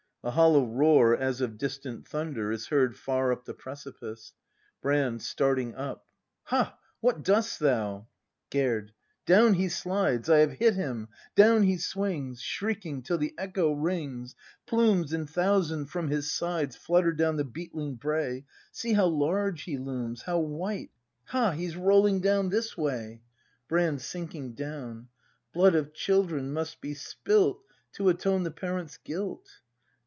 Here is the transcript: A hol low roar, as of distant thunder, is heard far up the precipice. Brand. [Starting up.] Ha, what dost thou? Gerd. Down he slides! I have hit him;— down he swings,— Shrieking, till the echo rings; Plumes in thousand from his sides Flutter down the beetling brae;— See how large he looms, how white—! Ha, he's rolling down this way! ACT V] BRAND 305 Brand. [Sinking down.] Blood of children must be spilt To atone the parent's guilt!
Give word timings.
A 0.23 0.29
hol 0.29 0.53
low 0.53 0.65
roar, 0.67 1.17
as 1.17 1.41
of 1.41 1.57
distant 1.57 2.07
thunder, 2.07 2.51
is 2.51 2.67
heard 2.67 2.95
far 2.95 3.31
up 3.31 3.45
the 3.45 3.55
precipice. 3.55 4.33
Brand. 4.79 5.23
[Starting 5.23 5.73
up.] 5.73 6.05
Ha, 6.43 6.77
what 6.99 7.23
dost 7.23 7.59
thou? 7.59 8.05
Gerd. 8.51 8.91
Down 9.25 9.55
he 9.55 9.67
slides! 9.67 10.29
I 10.29 10.37
have 10.41 10.51
hit 10.51 10.75
him;— 10.75 11.07
down 11.43 11.63
he 11.63 11.75
swings,— 11.75 12.39
Shrieking, 12.43 13.01
till 13.01 13.17
the 13.17 13.33
echo 13.35 13.71
rings; 13.73 14.35
Plumes 14.67 15.11
in 15.11 15.25
thousand 15.25 15.87
from 15.87 16.09
his 16.09 16.31
sides 16.31 16.75
Flutter 16.75 17.13
down 17.13 17.37
the 17.37 17.43
beetling 17.43 17.95
brae;— 17.95 18.45
See 18.71 18.93
how 18.93 19.07
large 19.07 19.63
he 19.63 19.75
looms, 19.79 20.21
how 20.21 20.37
white—! 20.37 20.91
Ha, 21.31 21.49
he's 21.49 21.75
rolling 21.75 22.19
down 22.21 22.49
this 22.49 22.77
way! 22.77 23.13
ACT 23.13 23.21
V] 23.21 23.21
BRAND 23.69 23.99
305 24.03 24.29
Brand. 24.29 24.29
[Sinking 24.29 24.53
down.] 24.53 25.07
Blood 25.51 25.73
of 25.73 25.95
children 25.95 26.53
must 26.53 26.79
be 26.79 26.93
spilt 26.93 27.63
To 27.93 28.07
atone 28.09 28.43
the 28.43 28.51
parent's 28.51 28.97
guilt! 28.97 29.49